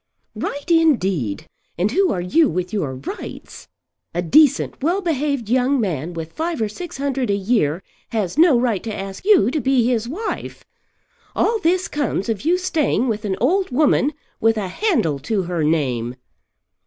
[0.33, 1.45] "Right indeed!
[1.77, 3.67] And who are you with your rights?
[4.15, 8.59] A decent well behaved young man with five or six hundred a year has no
[8.59, 10.65] right to ask you to be his wife!
[11.35, 15.63] All this comes of you staying with an old woman with a handle to her
[15.63, 16.15] name."